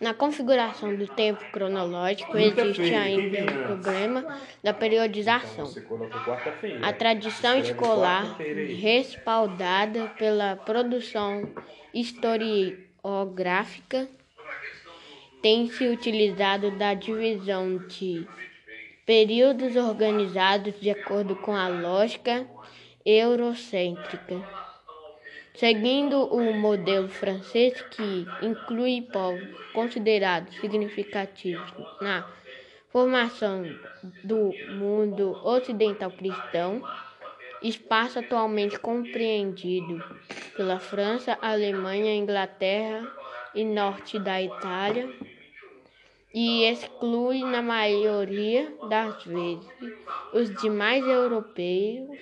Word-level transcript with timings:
Na 0.00 0.12
configuração 0.12 0.96
do 0.96 1.06
tempo 1.06 1.44
cronológico 1.52 2.36
existe 2.36 2.92
ainda 2.94 3.44
o 3.44 3.62
problema 3.64 4.40
da 4.62 4.74
periodização. 4.74 5.72
A 6.82 6.92
tradição 6.92 7.56
escolar, 7.58 8.36
respaldada 8.80 10.08
pela 10.18 10.56
produção 10.56 11.48
historiográfica, 11.92 14.08
tem 15.40 15.68
se 15.68 15.86
utilizado 15.86 16.72
da 16.72 16.92
divisão 16.94 17.78
de 17.86 18.26
períodos 19.06 19.76
organizados 19.76 20.74
de 20.80 20.90
acordo 20.90 21.36
com 21.36 21.54
a 21.54 21.68
lógica 21.68 22.44
eurocêntrica, 23.04 24.42
seguindo 25.54 26.24
o 26.24 26.52
modelo 26.52 27.08
francês 27.08 27.80
que 27.90 28.26
inclui 28.42 29.02
povos 29.02 29.48
considerados 29.72 30.54
significativos 30.56 31.72
na 32.00 32.28
formação 32.90 33.64
do 34.22 34.52
mundo 34.76 35.30
ocidental 35.44 36.10
cristão, 36.10 36.82
espaço 37.62 38.18
atualmente 38.18 38.78
compreendido 38.78 40.02
pela 40.56 40.78
França, 40.78 41.38
Alemanha, 41.40 42.14
Inglaterra 42.14 43.10
e 43.54 43.64
norte 43.64 44.18
da 44.18 44.42
Itália 44.42 45.08
e 46.34 46.64
exclui, 46.64 47.44
na 47.44 47.62
maioria 47.62 48.74
das 48.88 49.22
vezes, 49.24 49.68
os 50.32 50.52
demais 50.60 51.06
europeus, 51.06 52.18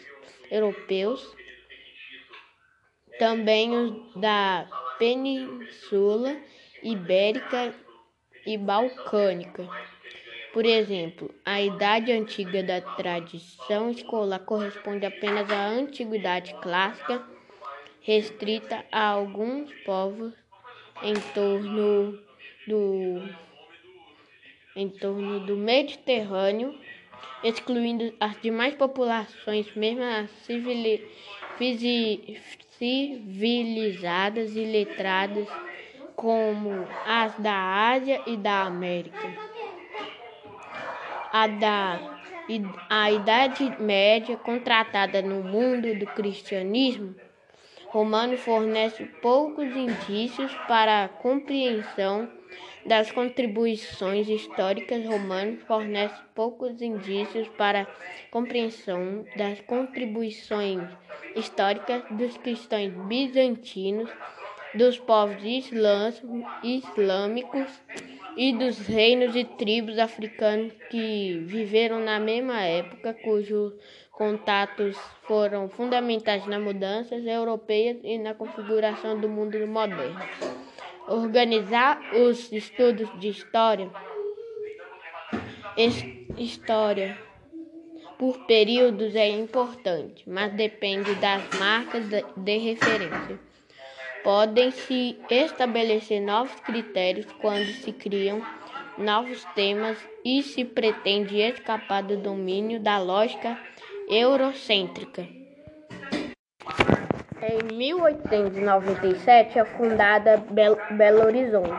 europeus 0.51 1.35
também 3.23 3.73
os 3.73 4.17
da 4.17 4.67
Península 4.99 6.37
Ibérica 6.83 7.73
e 8.45 8.59
Balcânica. 8.59 9.65
Por 10.53 10.67
exemplo, 10.67 11.33
a 11.45 11.63
idade 11.63 12.11
antiga 12.11 12.65
da 12.65 12.81
tradição 12.81 13.93
escolar 13.93 14.41
corresponde 14.41 15.07
apenas 15.07 15.49
à 15.53 15.69
antiguidade 15.69 16.53
clássica, 16.55 17.23
restrita 18.01 18.85
a 18.91 19.11
alguns 19.11 19.71
povos 19.85 20.33
em 21.05 21.15
torno 21.33 22.19
do 22.67 23.23
em 24.75 24.89
torno 24.89 25.39
do 25.47 25.57
Mediterrâneo, 25.57 26.77
excluindo 27.45 28.13
as 28.19 28.41
demais 28.41 28.75
populações, 28.75 29.73
mesmo 29.77 30.03
as 30.03 30.29
civilizadas 32.79 34.57
e 34.57 34.65
letradas, 34.65 35.49
como 36.17 36.87
as 37.07 37.35
da 37.37 37.91
Ásia 37.91 38.21
e 38.27 38.37
da 38.37 38.63
América. 38.63 39.29
A 41.33 41.47
da 41.47 42.23
a 42.91 43.11
Idade 43.11 43.65
Média, 43.81 44.37
contratada 44.37 45.23
no 45.23 45.43
mundo 45.45 45.95
do 45.95 46.07
cristianismo 46.07 47.15
romano, 47.87 48.37
fornece 48.37 49.05
poucos 49.23 49.65
indícios 49.77 50.53
para 50.67 51.05
a 51.05 51.09
compreensão 51.09 52.29
das 52.85 53.11
contribuições 53.13 54.29
históricas 54.29 55.05
romanas 55.07 55.61
fornece 55.63 56.21
poucos 56.35 56.83
indícios 56.83 57.49
para 57.57 57.83
a 57.83 57.87
compreensão 58.31 59.25
das 59.37 59.61
contribuições 59.61 60.83
históricas 61.37 62.03
dos 62.11 62.37
cristãos 62.37 62.93
bizantinos, 63.07 64.11
dos 64.75 64.99
povos 64.99 65.43
islâmicos 66.63 67.69
e 68.37 68.53
dos 68.53 68.79
reinos 68.79 69.37
e 69.37 69.45
tribos 69.45 69.99
africanos 69.99 70.73
que 70.89 71.43
viveram 71.47 72.01
na 72.01 72.19
mesma 72.19 72.63
época, 72.63 73.13
cujos 73.13 73.75
contatos 74.11 74.97
foram 75.27 75.69
fundamentais 75.69 76.47
nas 76.47 76.63
mudanças 76.63 77.27
europeias 77.27 77.99
e 78.03 78.19
na 78.19 78.35
configuração 78.35 79.21
do 79.21 79.29
mundo 79.29 79.59
moderno. 79.67 80.62
Organizar 81.09 82.01
os 82.15 82.53
estudos 82.53 83.09
de 83.19 83.29
história, 83.29 83.91
história 86.39 87.19
por 88.19 88.39
períodos 88.47 89.17
é 89.17 89.29
importante, 89.29 90.23
mas 90.29 90.53
depende 90.53 91.15
das 91.17 91.43
marcas 91.59 92.05
de 92.37 92.59
referência. 92.59 93.41
Podem-se 94.23 95.19
estabelecer 95.29 96.21
novos 96.21 96.55
critérios 96.61 97.27
quando 97.41 97.67
se 97.67 97.93
criam 97.93 98.41
novos 98.97 99.45
temas 99.57 99.99
e 100.25 100.43
se 100.43 100.65
pretende 100.65 101.41
escapar 101.41 102.05
do 102.05 102.17
domínio 102.17 102.79
da 102.79 102.99
lógica 102.99 103.59
eurocêntrica. 104.09 105.42
Em 107.43 107.59
1897 107.77 109.59
é 109.59 109.65
fundada 109.65 110.37
Belo 110.37 111.25
Horizonte. 111.25 111.73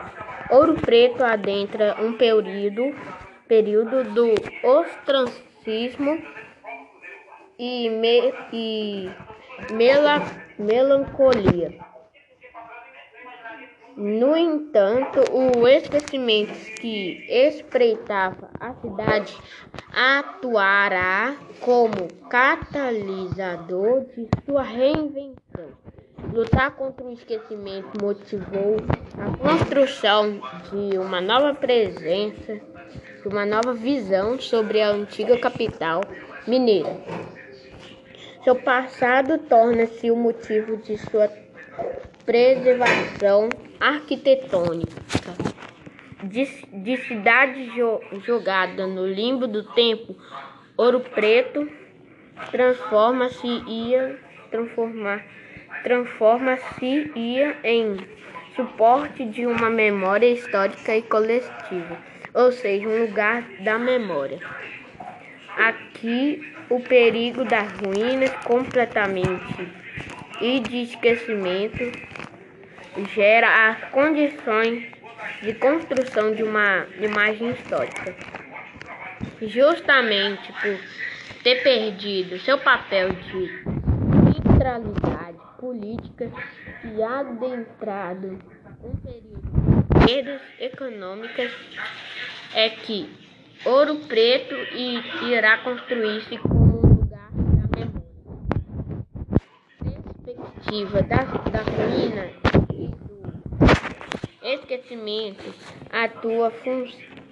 Ouro 0.50 0.74
Preto 0.74 1.24
adentra 1.24 1.96
um 2.02 2.12
período, 2.18 2.94
período 3.48 4.04
do 4.04 4.34
ostracismo 4.62 6.22
e, 7.58 7.88
me, 7.88 8.34
e 8.52 9.10
mela, 9.72 10.20
melancolia. 10.58 11.93
No 13.96 14.36
entanto, 14.36 15.20
o 15.32 15.68
esquecimento 15.68 16.52
que 16.80 17.24
espreitava 17.28 18.50
a 18.58 18.74
cidade 18.74 19.36
atuará 19.92 21.36
como 21.60 22.08
catalisador 22.28 24.04
de 24.06 24.28
sua 24.44 24.62
reinvenção. 24.62 25.36
Lutar 26.32 26.72
contra 26.72 27.06
o 27.06 27.12
esquecimento 27.12 27.90
motivou 28.02 28.78
a 29.16 29.36
construção 29.36 30.40
de 30.72 30.98
uma 30.98 31.20
nova 31.20 31.54
presença, 31.54 32.60
de 33.22 33.28
uma 33.28 33.46
nova 33.46 33.74
visão 33.74 34.40
sobre 34.40 34.80
a 34.80 34.90
antiga 34.90 35.38
capital 35.38 36.00
mineira. 36.48 36.96
Seu 38.42 38.56
passado 38.56 39.38
torna-se 39.38 40.10
o 40.10 40.16
motivo 40.16 40.76
de 40.78 40.98
sua 40.98 41.30
preservação 42.24 43.48
arquitetônica 43.78 45.02
de, 46.22 46.46
de 46.72 46.96
cidade 46.96 47.66
jo, 47.76 48.00
jogada 48.24 48.86
no 48.86 49.06
limbo 49.06 49.46
do 49.46 49.62
tempo, 49.62 50.16
Ouro 50.76 51.00
Preto 51.00 51.68
transforma-se 52.50 53.46
ia 53.46 54.18
transformar 54.50 55.24
transforma-se 55.82 57.12
ia 57.14 57.58
em 57.62 57.98
suporte 58.56 59.24
de 59.26 59.46
uma 59.46 59.68
memória 59.68 60.26
histórica 60.26 60.96
e 60.96 61.02
coletiva, 61.02 61.98
ou 62.32 62.50
seja, 62.50 62.88
um 62.88 63.02
lugar 63.02 63.42
da 63.60 63.78
memória. 63.78 64.38
Aqui 65.58 66.54
o 66.70 66.80
perigo 66.80 67.44
das 67.44 67.70
ruínas 67.72 68.30
completamente 68.44 69.83
e 70.40 70.60
de 70.60 70.82
esquecimento 70.82 71.92
gera 73.14 73.70
as 73.70 73.90
condições 73.90 74.84
de 75.42 75.54
construção 75.54 76.34
de 76.34 76.42
uma 76.42 76.86
imagem 77.00 77.50
histórica. 77.50 78.14
Justamente 79.42 80.52
por 80.52 80.78
ter 81.42 81.62
perdido 81.62 82.38
seu 82.40 82.58
papel 82.58 83.10
de 83.10 83.64
centralidade 84.32 85.38
política 85.58 86.30
e 86.84 87.02
adentrado 87.02 88.38
um 88.82 88.96
período 88.96 89.42
de 89.98 90.06
perdas 90.06 90.42
econômicas, 90.58 91.52
é 92.54 92.70
que 92.70 93.10
Ouro 93.64 93.96
Preto 94.06 94.54
irá 95.26 95.58
construir-se 95.58 96.36
como 96.38 96.78
um 96.78 96.94
lugar 97.00 97.30
da 97.32 97.78
memória. 97.78 98.04
Perspectiva 100.64 101.02
da, 101.02 101.24
da 101.50 101.62
ruína 101.62 102.30
esquecimento 104.42 105.54
atua 105.92 106.50
fun 106.50 106.86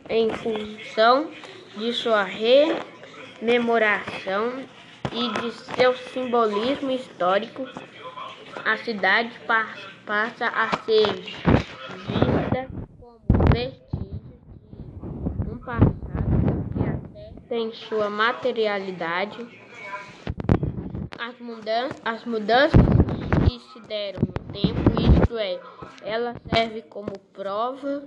em 0.08 0.30
função 0.30 1.30
de 1.76 1.92
sua 1.92 2.24
rememoração 2.24 4.64
e 5.12 5.28
de 5.40 5.52
seu 5.52 5.94
simbolismo 5.94 6.90
histórico. 6.90 7.68
A 8.64 8.76
cidade 8.78 9.38
pa 9.46 9.68
passa 10.04 10.48
a 10.48 10.68
ser 10.84 11.12
vista 11.12 12.66
como 13.00 13.20
vestígio 13.52 14.40
de 15.42 15.50
um 15.50 15.58
passado 15.58 16.66
que 16.72 16.82
até 16.82 17.32
tem 17.48 17.72
sua 17.72 18.10
materialidade. 18.10 19.46
As, 21.18 21.38
mudan 21.38 21.88
as 22.04 22.24
mudanças 22.24 23.01
que 23.52 23.60
se 23.72 23.80
deram 23.80 24.20
no 24.20 24.52
tempo, 24.52 25.20
isto 25.20 25.38
é, 25.38 25.60
Ela 26.02 26.34
serve 26.52 26.82
como 26.82 27.18
prova, 27.34 28.02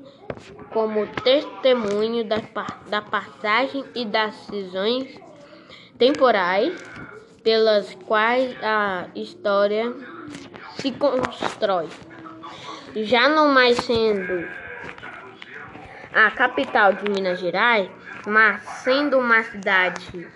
como 0.71 1.06
testemunho 1.07 2.24
da, 2.24 2.38
da 2.88 3.01
passagem 3.01 3.86
e 3.94 4.06
das 4.06 4.36
decisões 4.47 5.19
temporais 6.00 6.75
pelas 7.44 7.94
quais 8.06 8.56
a 8.63 9.07
história 9.13 9.94
se 10.77 10.92
constrói. 10.92 11.88
Já 12.95 13.30
não 13.30 13.50
mais 13.50 13.77
sendo 13.77 14.47
a 16.12 16.31
capital 16.31 16.94
de 16.94 17.09
Minas 17.09 17.39
Gerais, 17.39 17.89
mas 18.25 18.62
sendo 18.83 19.19
uma 19.19 19.44
cidade 19.44 20.27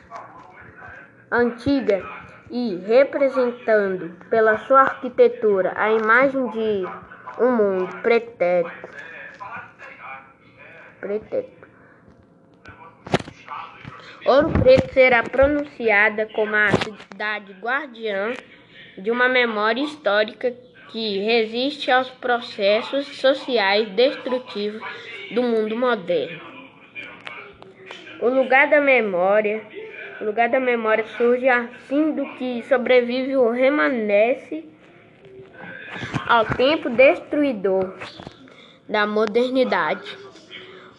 antiga 1.32 2.19
e 2.50 2.76
representando 2.88 4.16
pela 4.30 4.58
sua 4.60 4.82
arquitetura 4.82 5.74
a 5.76 5.92
imagem 5.92 6.50
de 6.50 6.86
um 7.40 7.52
mundo 7.52 8.02
pretérito. 8.02 8.90
pretérito. 11.00 11.60
Ouro 14.26 14.52
Preto 14.52 14.94
será 14.94 15.24
pronunciada 15.24 16.28
como 16.28 16.56
a 16.56 16.70
cidade 16.72 17.54
guardiã 17.54 18.34
de 18.98 19.10
uma 19.10 19.30
memória 19.30 19.82
histórica 19.82 20.54
que 20.92 21.20
resiste 21.20 21.90
aos 21.90 22.10
processos 22.10 23.08
sociais 23.18 23.88
destrutivos 23.90 24.82
do 25.32 25.42
mundo 25.42 25.76
moderno. 25.76 26.42
O 28.22 28.28
lugar 28.28 28.70
da 28.70 28.82
memória, 28.82 29.64
o 30.20 30.26
lugar 30.26 30.50
da 30.50 30.60
memória 30.60 31.06
surge 31.18 31.48
assim 31.48 32.12
do 32.12 32.26
que 32.34 32.64
sobrevive 32.64 33.36
ou 33.38 33.52
remanesce 33.52 34.70
ao 36.28 36.46
tempo 36.46 36.90
destruidor 36.90 37.94
da 38.88 39.08
modernidade. 39.08 40.18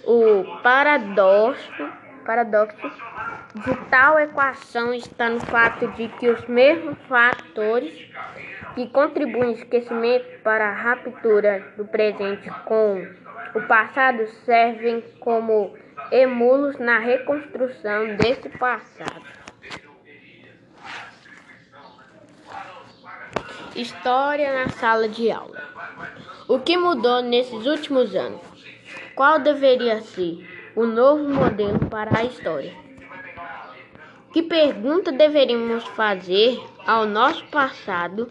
O 0.05 0.61
paradoxo, 0.63 1.89
paradoxo 2.25 2.91
de 3.55 3.75
tal 3.91 4.19
equação 4.19 4.95
está 4.95 5.29
no 5.29 5.41
fato 5.41 5.87
de 5.89 6.09
que 6.09 6.29
os 6.29 6.47
mesmos 6.47 6.97
fatores 7.09 7.93
que 8.75 8.89
contribuem 8.89 9.51
ao 9.51 9.55
esquecimento 9.55 10.41
para 10.43 10.69
a 10.69 10.73
raptura 10.73 11.63
do 11.77 11.85
presente 11.85 12.49
com 12.65 13.07
o 13.55 13.61
passado 13.63 14.27
servem 14.45 15.03
como 15.19 15.75
emulos 16.11 16.79
na 16.79 16.99
reconstrução 16.99 18.17
desse 18.17 18.49
passado. 18.49 19.23
História 23.75 24.65
na 24.65 24.69
sala 24.71 25.09
de 25.09 25.31
aula. 25.31 25.63
O 26.49 26.59
que 26.59 26.77
mudou 26.77 27.23
nesses 27.23 27.67
últimos 27.67 28.15
anos? 28.17 28.41
Qual 29.15 29.39
deveria 29.39 30.01
ser 30.01 30.73
o 30.75 30.85
novo 30.85 31.29
modelo 31.29 31.79
para 31.89 32.19
a 32.19 32.25
história? 32.25 32.75
Que 34.33 34.43
pergunta 34.43 35.13
deveríamos 35.13 35.85
fazer 35.89 36.61
ao 36.87 37.07
nosso 37.07 37.45
passado, 37.47 38.29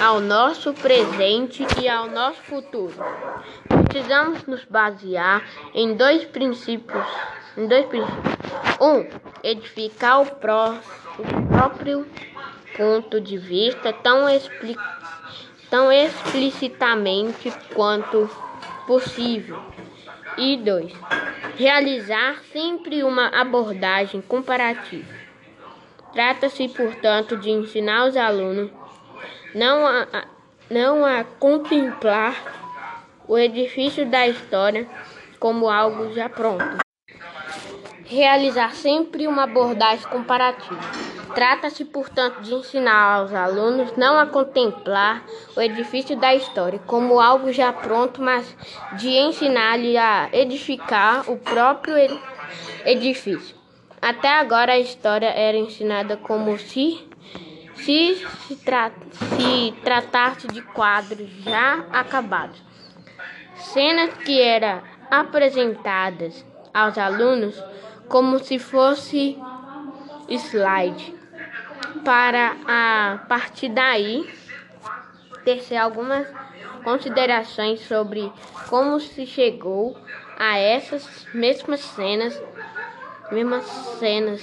ao 0.00 0.20
nosso 0.20 0.72
presente 0.74 1.66
e 1.80 1.88
ao 1.88 2.08
nosso 2.08 2.40
futuro? 2.42 2.94
Precisamos 3.88 4.44
nos 4.46 4.64
basear 4.64 5.42
em 5.74 5.94
dois 5.94 6.24
princípios, 6.24 7.06
em 7.56 7.66
dois 7.66 7.86
princípios. 7.86 8.32
Um, 8.80 9.06
edificar 9.42 10.22
o, 10.22 10.26
pró, 10.26 10.74
o 11.18 11.46
próprio 11.48 12.06
ponto 12.76 13.20
de 13.20 13.36
vista 13.36 13.92
tão, 13.92 14.28
expli 14.28 14.76
tão 15.70 15.92
explicitamente 15.92 17.52
quanto 17.74 18.28
possível. 18.86 19.62
E 20.36 20.56
dois, 20.56 20.92
realizar 21.56 22.40
sempre 22.52 23.02
uma 23.02 23.28
abordagem 23.28 24.22
comparativa. 24.22 25.12
Trata-se, 26.12 26.68
portanto, 26.68 27.36
de 27.36 27.50
ensinar 27.50 28.06
os 28.06 28.16
alunos 28.16 28.70
não 29.54 29.86
a, 29.86 30.06
não 30.70 31.04
a 31.04 31.24
contemplar 31.24 32.34
o 33.28 33.38
edifício 33.38 34.06
da 34.06 34.26
história 34.26 34.88
como 35.38 35.68
algo 35.68 36.12
já 36.12 36.28
pronto. 36.28 36.78
Realizar 38.04 38.72
sempre 38.74 39.26
uma 39.26 39.44
abordagem 39.44 40.06
comparativa. 40.08 40.80
Trata-se, 41.34 41.84
portanto, 41.84 42.42
de 42.42 42.54
ensinar 42.54 43.16
aos 43.16 43.32
alunos 43.32 43.96
não 43.96 44.18
a 44.18 44.26
contemplar 44.26 45.24
o 45.56 45.60
edifício 45.60 46.14
da 46.16 46.34
história 46.34 46.78
como 46.86 47.20
algo 47.20 47.50
já 47.52 47.72
pronto, 47.72 48.20
mas 48.20 48.54
de 48.98 49.08
ensinar-lhe 49.08 49.96
a 49.96 50.28
edificar 50.32 51.30
o 51.30 51.38
próprio 51.38 51.94
edifício. 52.84 53.56
Até 54.00 54.28
agora 54.28 54.72
a 54.72 54.78
história 54.78 55.28
era 55.28 55.56
ensinada 55.56 56.16
como 56.16 56.58
se 56.58 57.08
se, 57.84 58.26
se, 58.46 58.56
tra 58.56 58.90
se 59.36 59.72
tratasse 59.82 60.46
de 60.48 60.62
quadros 60.62 61.28
já 61.44 61.84
acabados. 61.92 62.62
Cenas 63.56 64.12
que 64.24 64.40
eram 64.40 64.82
apresentadas 65.10 66.44
aos 66.72 66.96
alunos 66.96 67.62
como 68.08 68.38
se 68.38 68.58
fosse 68.58 69.38
slide 70.28 71.14
para 72.04 72.56
a 72.66 73.18
partir 73.28 73.68
daí 73.68 74.28
tecer 75.44 75.76
algumas 75.76 76.26
considerações 76.82 77.80
sobre 77.80 78.32
como 78.68 78.98
se 79.00 79.26
chegou 79.26 79.96
a 80.38 80.58
essas 80.58 81.26
mesmas 81.32 81.80
cenas, 81.80 82.40
mesmas 83.30 83.64
cenas. 83.98 84.42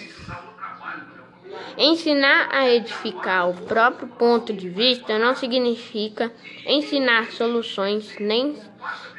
Ensinar 1.78 2.50
a 2.52 2.70
edificar 2.70 3.50
o 3.50 3.54
próprio 3.54 4.08
ponto 4.08 4.52
de 4.54 4.70
vista 4.70 5.18
não 5.18 5.36
significa 5.36 6.32
ensinar 6.66 7.32
soluções, 7.32 8.16
nem, 8.20 8.56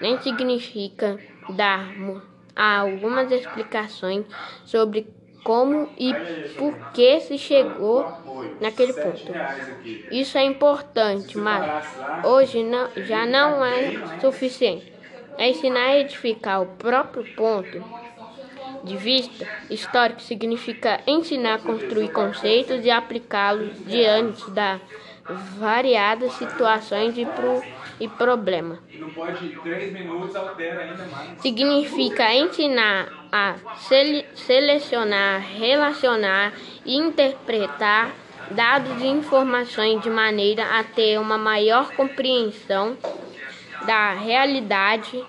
nem 0.00 0.20
significa 0.20 1.19
dar 1.50 1.88
algumas 2.54 3.31
explicações 3.32 4.26
sobre 4.64 5.08
como 5.42 5.88
e 5.98 6.14
por 6.58 6.75
que 6.92 7.20
se 7.20 7.38
chegou 7.38 8.04
naquele 8.60 8.92
ponto. 8.92 9.32
Isso 10.10 10.37
é 10.37 10.44
importante, 10.44 11.38
mas 11.38 11.87
hoje 12.25 12.62
não, 12.62 12.90
já 12.96 13.25
não 13.25 13.64
é 13.64 14.19
suficiente. 14.20 14.92
É 15.38 15.48
ensinar 15.48 15.87
a 15.87 15.98
edificar 15.98 16.61
o 16.61 16.66
próprio 16.66 17.25
ponto 17.35 17.82
de 18.82 18.96
vista 18.96 19.46
histórico 19.68 20.20
significa 20.20 21.00
ensinar 21.06 21.54
a 21.54 21.58
construir 21.58 22.08
conceitos 22.10 22.84
e 22.84 22.90
aplicá-los 22.90 23.72
diante 23.87 24.50
das 24.50 24.80
variadas 25.58 26.32
situações 26.32 27.16
e, 27.16 27.25
pro, 27.25 27.62
e 28.00 28.08
problemas. 28.08 28.78
Significa 31.40 32.34
ensinar 32.34 33.08
a 33.30 33.54
sele 33.76 34.26
selecionar, 34.34 35.40
relacionar 35.40 36.52
e 36.84 36.96
interpretar 36.96 38.10
dados 38.50 39.00
e 39.00 39.06
informações 39.06 40.02
de 40.02 40.10
maneira 40.10 40.78
a 40.78 40.82
ter 40.82 41.18
uma 41.20 41.38
maior 41.38 41.92
compreensão 41.92 42.96
da 43.87 44.12
realidade 44.14 45.25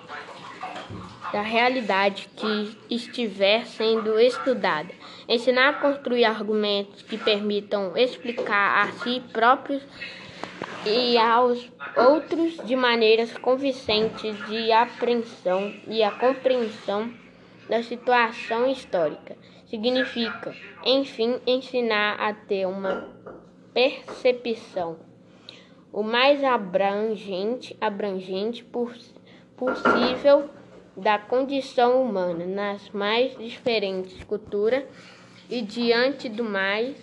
da 1.32 1.40
realidade 1.40 2.28
que 2.36 2.76
estiver 2.90 3.64
sendo 3.64 4.18
estudada. 4.20 4.90
Ensinar 5.28 5.70
a 5.70 5.72
construir 5.74 6.24
argumentos 6.24 7.02
que 7.02 7.16
permitam 7.16 7.96
explicar 7.96 8.86
a 8.86 8.92
si 8.92 9.20
próprios 9.32 9.82
e 10.84 11.16
aos 11.16 11.70
outros 11.96 12.56
de 12.66 12.76
maneiras 12.76 13.36
convincentes 13.38 14.36
de 14.46 14.70
apreensão 14.72 15.74
e 15.86 16.02
a 16.02 16.10
compreensão 16.10 17.12
da 17.68 17.82
situação 17.82 18.70
histórica. 18.70 19.36
Significa, 19.66 20.54
enfim, 20.84 21.40
ensinar 21.46 22.16
a 22.20 22.34
ter 22.34 22.66
uma 22.66 23.08
percepção 23.72 24.98
o 25.92 26.02
mais 26.02 26.42
abrangente, 26.42 27.76
abrangente 27.80 28.64
possível 29.56 30.48
da 30.96 31.18
condição 31.18 32.02
humana 32.02 32.44
nas 32.46 32.90
mais 32.90 33.36
diferentes 33.36 34.22
culturas 34.24 34.84
e 35.48 35.62
diante 35.62 36.28
do 36.28 36.44
mais 36.44 36.96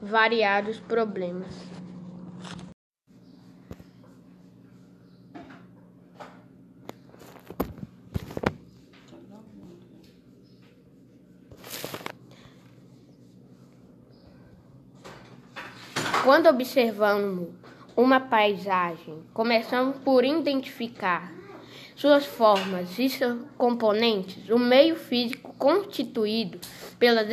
variados 0.00 0.80
problemas. 0.80 1.54
Quando 16.24 16.48
observamos 16.48 17.48
uma 17.96 18.20
paisagem. 18.20 19.22
Começamos 19.34 19.98
por 19.98 20.24
identificar 20.24 21.39
suas 22.00 22.24
formas 22.24 22.98
e 22.98 23.10
seus 23.10 23.38
componentes, 23.58 24.48
o 24.48 24.58
meio 24.58 24.96
físico 24.96 25.54
constituído 25.58 26.58
pelas 26.98 27.28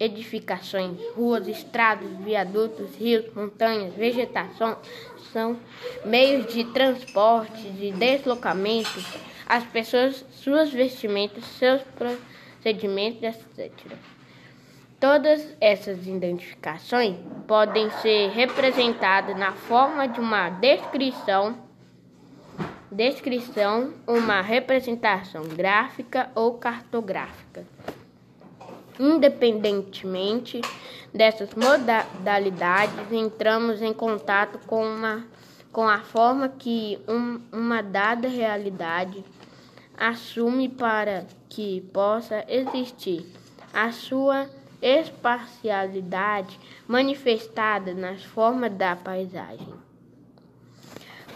edificações, 0.00 0.98
ruas, 1.14 1.46
estradas, 1.46 2.10
viadutos, 2.18 2.96
rios, 2.96 3.32
montanhas, 3.36 3.94
vegetação, 3.94 4.76
são 5.32 5.56
meios 6.04 6.52
de 6.52 6.64
transporte, 6.72 7.70
de 7.70 7.92
deslocamento, 7.92 8.98
as 9.46 9.62
pessoas, 9.62 10.24
suas 10.32 10.72
vestimentas, 10.72 11.44
seus 11.44 11.80
procedimentos, 11.94 13.22
etc. 13.22 13.70
Todas 14.98 15.54
essas 15.60 16.04
identificações 16.04 17.14
podem 17.46 17.88
ser 18.02 18.30
representadas 18.30 19.38
na 19.38 19.52
forma 19.52 20.08
de 20.08 20.18
uma 20.18 20.50
descrição 20.50 21.67
descrição, 22.90 23.92
uma 24.06 24.40
representação 24.40 25.44
gráfica 25.44 26.30
ou 26.34 26.54
cartográfica. 26.54 27.66
Independentemente 28.98 30.60
dessas 31.12 31.50
modalidades, 31.54 33.12
entramos 33.12 33.80
em 33.82 33.92
contato 33.92 34.58
com, 34.66 34.84
uma, 34.84 35.24
com 35.72 35.88
a 35.88 36.00
forma 36.00 36.48
que 36.48 36.98
um, 37.06 37.40
uma 37.52 37.82
dada 37.82 38.26
realidade 38.28 39.24
assume 39.96 40.68
para 40.68 41.26
que 41.48 41.80
possa 41.92 42.44
existir. 42.48 43.26
A 43.72 43.92
sua 43.92 44.48
espacialidade 44.80 46.58
manifestada 46.86 47.92
nas 47.94 48.24
formas 48.24 48.72
da 48.72 48.96
paisagem. 48.96 49.87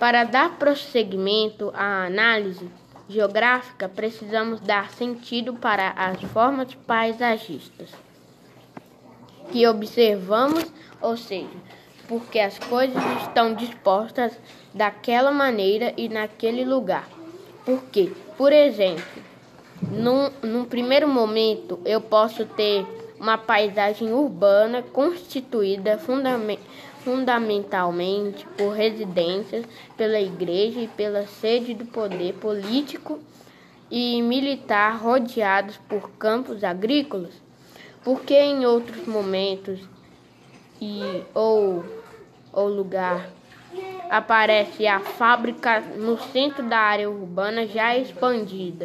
Para 0.02 0.24
dar 0.24 0.58
prosseguimento 0.58 1.70
à 1.76 2.06
análise 2.06 2.68
geográfica, 3.08 3.88
precisamos 3.88 4.58
dar 4.58 4.90
sentido 4.90 5.54
para 5.54 5.90
as 5.90 6.20
formas 6.32 6.74
paisagistas 6.74 7.88
que 9.52 9.64
observamos, 9.64 10.64
ou 11.00 11.16
seja, 11.16 11.46
porque 12.08 12.40
as 12.40 12.58
coisas 12.58 13.00
estão 13.20 13.54
dispostas 13.54 14.36
daquela 14.74 15.30
maneira 15.30 15.94
e 15.96 16.08
naquele 16.08 16.64
lugar. 16.64 17.08
Porque, 17.64 18.10
por 18.36 18.52
exemplo, 18.52 19.22
num, 19.88 20.32
num 20.42 20.64
primeiro 20.64 21.06
momento 21.06 21.78
eu 21.84 22.00
posso 22.00 22.44
ter 22.44 22.84
uma 23.20 23.38
paisagem 23.38 24.12
urbana 24.12 24.82
constituída 24.82 25.96
fundamentalmente 25.96 26.91
fundamentalmente 27.04 28.46
por 28.56 28.72
residências, 28.72 29.64
pela 29.96 30.20
igreja 30.20 30.80
e 30.80 30.88
pela 30.88 31.26
sede 31.26 31.74
do 31.74 31.84
poder 31.84 32.34
político 32.34 33.20
e 33.90 34.22
militar 34.22 34.98
rodeados 34.98 35.76
por 35.88 36.10
campos 36.12 36.64
agrícolas, 36.64 37.34
porque 38.02 38.34
em 38.34 38.64
outros 38.64 39.06
momentos 39.06 39.80
e 40.80 41.22
ou, 41.34 41.84
ou 42.52 42.68
lugar 42.68 43.30
aparece 44.10 44.86
a 44.86 45.00
fábrica 45.00 45.80
no 45.80 46.18
centro 46.18 46.62
da 46.68 46.78
área 46.78 47.08
urbana 47.08 47.66
já 47.66 47.96
expandida. 47.96 48.84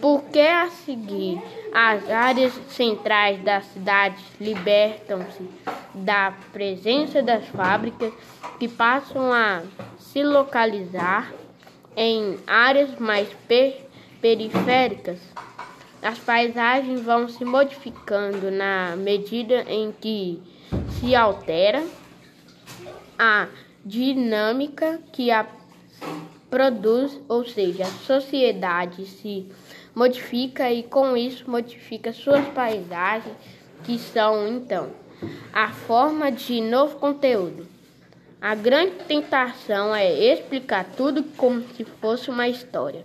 Porque 0.00 0.40
a 0.40 0.68
seguir 0.70 1.40
as 1.72 2.08
áreas 2.08 2.52
centrais 2.68 3.42
das 3.42 3.64
cidades 3.66 4.22
libertam-se 4.40 5.48
da 5.94 6.32
presença 6.52 7.22
das 7.22 7.46
fábricas 7.48 8.12
que 8.58 8.68
passam 8.68 9.32
a 9.32 9.62
se 9.98 10.22
localizar 10.22 11.32
em 11.96 12.38
áreas 12.46 12.98
mais 12.98 13.28
per 13.46 13.88
periféricas. 14.20 15.18
As 16.02 16.18
paisagens 16.18 17.02
vão 17.02 17.28
se 17.28 17.44
modificando 17.44 18.50
na 18.50 18.96
medida 18.96 19.64
em 19.68 19.92
que 19.92 20.42
se 20.98 21.14
altera 21.14 21.84
a 23.18 23.48
dinâmica 23.84 25.00
que 25.12 25.30
a 25.30 25.46
produz, 26.50 27.18
ou 27.28 27.46
seja, 27.46 27.84
a 27.84 27.86
sociedade 27.86 29.06
se 29.06 29.46
modifica 29.94 30.70
e 30.70 30.82
com 30.82 31.16
isso 31.16 31.50
modifica 31.50 32.12
suas 32.12 32.46
paisagens, 32.48 33.34
que 33.84 33.98
são 33.98 34.46
então 34.48 34.90
a 35.52 35.70
forma 35.70 36.30
de 36.30 36.60
novo 36.60 36.96
conteúdo. 36.96 37.66
A 38.40 38.54
grande 38.54 39.04
tentação 39.04 39.94
é 39.94 40.10
explicar 40.12 40.86
tudo 40.96 41.22
como 41.36 41.62
se 41.74 41.84
fosse 41.84 42.30
uma 42.30 42.48
história, 42.48 43.04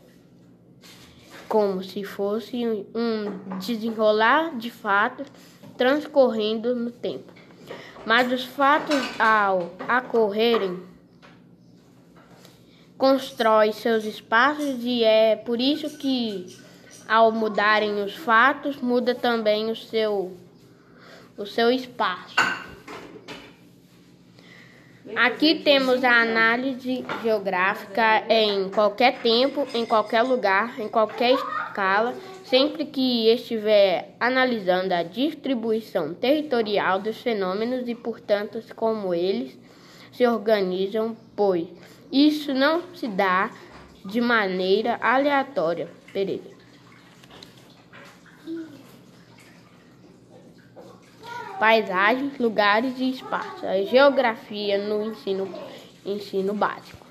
como 1.50 1.84
se 1.84 2.04
fosse 2.06 2.66
um 2.96 3.58
desenrolar 3.60 4.58
de 4.58 4.72
fatos 4.72 5.28
transcorrendo 5.78 6.74
no 6.74 6.90
tempo. 6.90 7.34
Mas 8.06 8.32
os 8.32 8.46
fatos, 8.46 8.96
ao 9.20 9.72
ocorrerem, 9.98 10.80
constrói 12.98 13.74
seus 13.74 14.06
espaços 14.06 14.78
e 14.84 15.04
é 15.04 15.36
por 15.36 15.60
isso 15.60 15.98
que, 15.98 16.46
ao 17.08 17.32
mudarem 17.32 18.04
os 18.04 18.16
fatos, 18.16 18.78
muda 18.82 19.14
também 19.14 19.70
o 19.70 19.76
seu 19.76 20.36
o 21.38 21.46
seu 21.46 21.70
espaço. 21.70 22.36
Aqui 25.16 25.62
temos 25.64 26.04
a 26.04 26.22
análise 26.22 27.06
geográfica 27.22 28.24
em 28.28 28.70
qualquer 28.70 29.20
tempo, 29.22 29.68
em 29.74 29.86
qualquer 29.86 30.24
lugar, 30.24 30.80
em 30.80 30.88
qualquer 30.88 31.34
escala, 31.34 32.16
sempre 32.44 32.86
que 32.86 33.30
estiver 33.30 34.16
analisando 34.20 34.94
a 34.94 35.04
distribuição 35.04 36.14
territorial 36.14 37.00
dos 37.00 37.18
fenômenos 37.22 37.88
e, 37.88 37.94
portanto, 37.94 38.62
como 38.76 39.14
eles 39.14 39.58
se 40.12 40.26
organizam, 40.26 41.16
pois 41.36 41.68
isso 42.12 42.54
não 42.54 42.82
se 42.96 43.08
dá 43.08 43.52
de 44.06 44.22
maneira 44.22 44.98
aleatória. 45.02 45.88
Pereira. 46.12 46.55
Paisagens, 51.60 52.38
lugares 52.38 53.00
e 53.00 53.10
espaços. 53.10 53.64
A 53.64 53.82
geografia 53.84 54.78
no 54.78 55.04
ensino, 55.04 55.50
ensino 56.06 56.54
básico. 56.54 57.06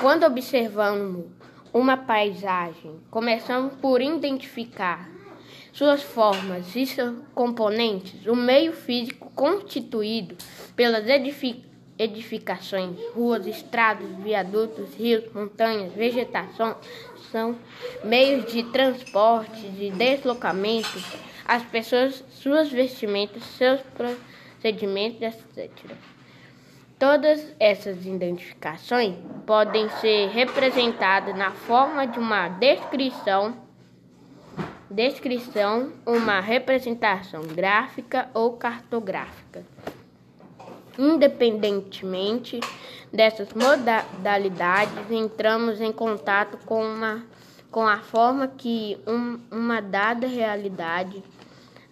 Quando 0.00 0.24
observamos 0.24 1.24
uma 1.72 1.96
paisagem, 1.96 3.00
começamos 3.10 3.72
por 3.80 4.02
identificar 4.02 5.13
suas 5.74 6.04
formas 6.04 6.74
e 6.76 6.86
seus 6.86 7.16
componentes, 7.34 8.26
o 8.28 8.36
meio 8.36 8.72
físico 8.72 9.28
constituído 9.34 10.36
pelas 10.76 11.04
edificações, 11.98 12.96
ruas, 13.12 13.44
estradas, 13.44 14.08
viadutos, 14.18 14.94
rios, 14.94 15.24
montanhas, 15.34 15.92
vegetação, 15.92 16.76
são 17.32 17.58
meios 18.04 18.52
de 18.52 18.62
transporte, 18.70 19.68
de 19.70 19.90
deslocamento, 19.90 21.02
as 21.44 21.64
pessoas, 21.64 22.22
suas 22.30 22.70
vestimentas, 22.70 23.42
seus 23.42 23.80
procedimentos, 23.80 25.20
etc. 25.22 25.70
Todas 26.96 27.44
essas 27.58 28.06
identificações 28.06 29.16
podem 29.44 29.88
ser 30.00 30.28
representadas 30.28 31.36
na 31.36 31.50
forma 31.50 32.06
de 32.06 32.20
uma 32.20 32.48
descrição 32.48 33.63
descrição, 34.94 35.92
uma 36.06 36.38
representação 36.38 37.42
gráfica 37.42 38.28
ou 38.32 38.52
cartográfica. 38.52 39.64
Independentemente 40.96 42.60
dessas 43.12 43.48
modalidades, 43.52 45.10
entramos 45.10 45.80
em 45.80 45.90
contato 45.90 46.64
com, 46.64 46.84
uma, 46.84 47.24
com 47.72 47.84
a 47.88 47.98
forma 47.98 48.46
que 48.46 48.96
um, 49.04 49.40
uma 49.50 49.82
dada 49.82 50.28
realidade 50.28 51.20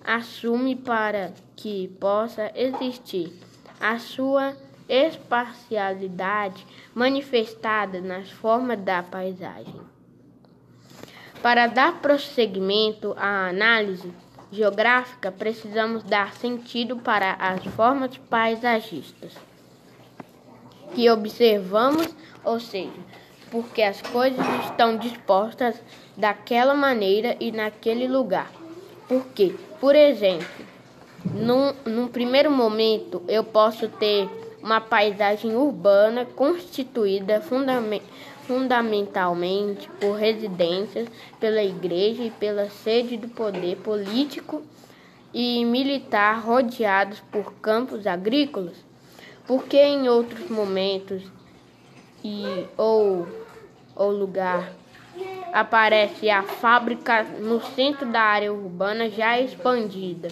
assume 0.05 0.77
para 0.77 1.33
que 1.57 1.89
possa 1.99 2.53
existir. 2.55 3.33
A 3.81 3.99
sua 3.99 4.57
espacialidade 4.89 6.65
manifestada 6.95 8.01
nas 8.01 8.31
formas 8.31 8.79
da 8.81 9.03
paisagem. 9.03 9.81
Para 11.43 11.67
dar 11.67 12.01
prosseguimento 12.01 13.15
à 13.19 13.49
análise 13.49 14.13
geográfica, 14.53 15.33
precisamos 15.33 16.05
dar 16.05 16.35
sentido 16.35 16.97
para 16.97 17.33
as 17.33 17.65
formas 17.75 18.17
paisagistas 18.17 19.33
que 20.95 21.11
observamos, 21.11 22.15
ou 22.45 22.61
seja, 22.61 22.93
porque 23.51 23.83
as 23.83 24.01
coisas 24.01 24.47
estão 24.65 24.97
dispostas 24.97 25.75
daquela 26.17 26.75
maneira 26.75 27.37
e 27.41 27.51
naquele 27.51 28.07
lugar. 28.07 28.51
Porque, 29.09 29.55
por 29.81 29.97
exemplo, 29.97 30.47
num, 31.25 31.73
num 31.85 32.07
primeiro 32.07 32.51
momento 32.51 33.23
eu 33.27 33.43
posso 33.43 33.89
ter 33.89 34.29
uma 34.63 34.81
paisagem 34.81 35.57
urbana 35.57 36.25
constituída 36.25 37.41
fundamentalmente 37.41 38.05
por 39.99 40.15
residências, 40.15 41.09
pela 41.39 41.63
igreja 41.63 42.25
e 42.25 42.31
pela 42.31 42.69
sede 42.69 43.17
do 43.17 43.29
poder 43.29 43.77
político 43.77 44.63
e 45.33 45.65
militar 45.65 46.41
rodeados 46.41 47.21
por 47.33 47.53
campos 47.55 48.07
agrícolas, 48.07 48.77
porque 49.47 49.79
em 49.79 50.09
outros 50.09 50.49
momentos 50.51 51.23
e 52.25 52.67
ou, 52.77 53.27
ou 53.97 54.11
lugar 54.11 54.73
aparece 55.53 56.31
a 56.31 56.43
fábrica 56.43 57.23
no 57.23 57.61
centro 57.61 58.07
da 58.07 58.21
área 58.21 58.53
urbana 58.53 59.11
já 59.11 59.39
expandida. 59.39 60.29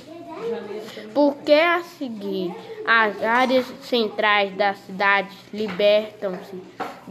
Porque 1.12 1.52
a 1.52 1.82
seguir, 1.82 2.54
as 2.86 3.22
áreas 3.22 3.66
centrais 3.82 4.54
das 4.56 4.78
cidades 4.78 5.36
libertam-se 5.52 6.56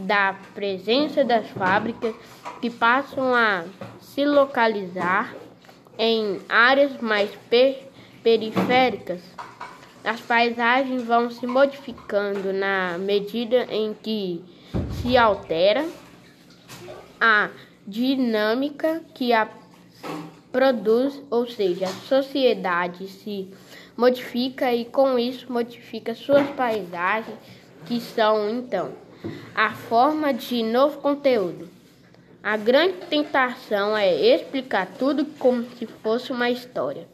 da 0.06 0.36
presença 0.54 1.24
das 1.24 1.48
fábricas 1.50 2.14
que 2.62 2.70
passam 2.70 3.34
a 3.34 3.66
se 4.02 4.26
localizar 4.26 5.34
em 5.98 6.40
áreas 6.48 7.00
mais 7.02 7.30
per 7.50 7.90
periféricas. 8.24 9.22
As 10.04 10.20
paisagens 10.22 11.04
vão 11.04 11.30
se 11.30 11.46
modificando 11.46 12.54
na 12.54 12.98
medida 12.98 13.66
em 13.70 13.94
que 13.94 14.44
se 15.02 15.18
altera 15.18 15.86
a 17.20 17.50
dinâmica 17.86 19.02
que 19.14 19.34
a 19.34 19.48
produz, 20.52 21.22
ou 21.30 21.48
seja, 21.48 21.86
a 21.86 21.90
sociedade 21.90 23.08
se 23.08 23.50
modifica 23.96 24.74
e 24.74 24.86
com 24.86 25.20
isso 25.20 25.52
modifica 25.52 26.16
suas 26.16 26.48
paisagens, 26.52 27.38
que 27.86 28.00
são 28.00 28.50
então 28.50 28.92
a 29.54 29.72
forma 29.72 30.34
de 30.34 30.64
novo 30.64 31.00
conteúdo. 31.00 31.70
A 32.42 32.56
grande 32.56 33.06
tentação 33.10 33.98
é 33.98 34.16
explicar 34.16 34.88
tudo 34.98 35.26
como 35.38 35.66
se 35.76 35.86
fosse 35.86 36.32
uma 36.32 36.50
história, 36.50 37.08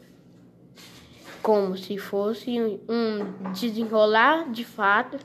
como 1.42 1.76
se 1.76 1.98
fosse 1.98 2.58
um 2.88 3.52
desenrolar 3.52 4.50
de 4.52 4.64
fatos 4.64 5.20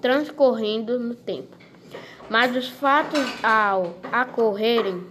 transcorrendo 0.00 0.98
no 0.98 1.14
tempo. 1.14 1.56
Mas 2.28 2.54
os 2.54 2.68
fatos, 2.68 3.24
ao 3.42 3.94
ocorrerem, 4.22 5.06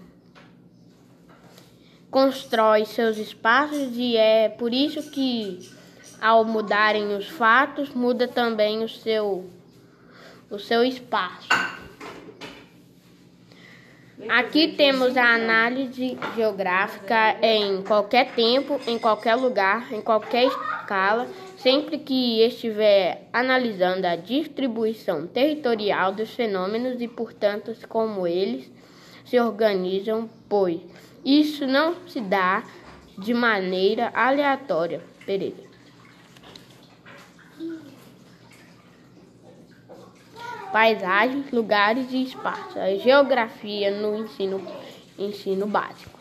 constrói 2.12 2.86
seus 2.86 3.18
espaços 3.18 3.98
e 3.98 4.16
é 4.16 4.48
por 4.48 4.74
isso 4.74 5.10
que 5.10 5.70
ao 6.22 6.46
mudarem 6.46 7.16
os 7.16 7.28
fatos 7.28 7.90
muda 7.90 8.28
também 8.28 8.84
o 8.84 8.90
seu 8.90 9.50
o 10.50 10.60
seu 10.60 10.84
espaço. 10.84 11.48
Aqui 14.30 14.70
temos 14.76 15.18
a 15.18 15.36
análise 15.36 16.18
geográfica 16.36 17.38
em 17.42 17.84
qualquer 17.84 18.32
tempo, 18.34 18.80
em 18.88 18.98
qualquer 18.98 19.36
lugar, 19.36 19.92
em 19.94 20.02
qualquer 20.02 20.46
escala, 20.46 21.28
sempre 21.58 22.00
que 22.00 22.42
estiver 22.42 23.28
analisando 23.34 24.08
a 24.08 24.16
distribuição 24.16 25.28
territorial 25.28 26.14
dos 26.14 26.34
fenômenos 26.34 27.02
e, 27.02 27.08
portanto, 27.08 27.76
como 27.90 28.26
eles 28.26 28.72
se 29.26 29.40
organizam, 29.40 30.30
pois 30.48 30.80
isso 31.24 31.68
não 31.68 31.96
se 32.08 32.22
dá 32.22 32.64
de 33.18 33.34
maneira 33.34 34.12
aleatória. 34.14 35.02
Pereira. 35.26 35.65
Paisagens, 40.76 41.52
lugares 41.52 42.12
e 42.12 42.22
espaços. 42.22 42.76
A 42.76 42.98
geografia 42.98 43.92
no 43.92 44.14
ensino, 44.14 44.62
ensino 45.18 45.66
básico. 45.66 46.15